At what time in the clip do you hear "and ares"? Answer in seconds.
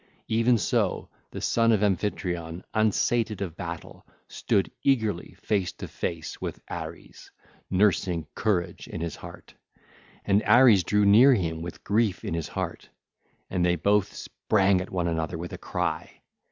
10.25-10.83